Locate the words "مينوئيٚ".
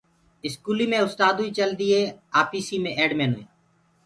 3.19-3.49